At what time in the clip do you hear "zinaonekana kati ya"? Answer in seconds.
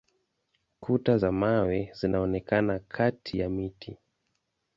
1.97-3.49